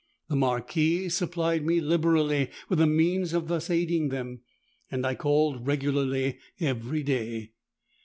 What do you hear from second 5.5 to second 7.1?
regularly every